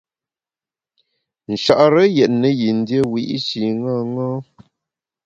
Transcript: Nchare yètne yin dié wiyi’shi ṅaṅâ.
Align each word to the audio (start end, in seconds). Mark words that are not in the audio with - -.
Nchare 1.51 2.03
yètne 2.17 2.49
yin 2.59 2.79
dié 2.87 3.01
wiyi’shi 3.11 3.61
ṅaṅâ. 3.85 4.27